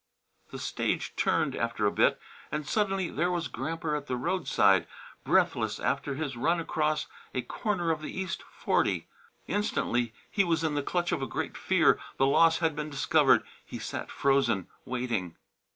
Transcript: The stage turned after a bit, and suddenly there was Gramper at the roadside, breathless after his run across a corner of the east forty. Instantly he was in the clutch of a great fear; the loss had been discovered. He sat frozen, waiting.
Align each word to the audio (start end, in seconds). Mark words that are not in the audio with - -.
The 0.49 0.57
stage 0.57 1.15
turned 1.15 1.55
after 1.55 1.85
a 1.85 1.91
bit, 1.91 2.19
and 2.51 2.65
suddenly 2.65 3.11
there 3.11 3.29
was 3.29 3.47
Gramper 3.47 3.95
at 3.95 4.07
the 4.07 4.15
roadside, 4.17 4.87
breathless 5.23 5.79
after 5.79 6.15
his 6.15 6.35
run 6.35 6.59
across 6.59 7.05
a 7.35 7.43
corner 7.43 7.91
of 7.91 8.01
the 8.01 8.09
east 8.11 8.41
forty. 8.41 9.07
Instantly 9.45 10.11
he 10.31 10.43
was 10.43 10.63
in 10.63 10.73
the 10.73 10.81
clutch 10.81 11.11
of 11.11 11.21
a 11.21 11.27
great 11.27 11.55
fear; 11.55 11.99
the 12.17 12.25
loss 12.25 12.57
had 12.57 12.75
been 12.75 12.89
discovered. 12.89 13.43
He 13.63 13.77
sat 13.77 14.09
frozen, 14.09 14.67
waiting. 14.85 15.35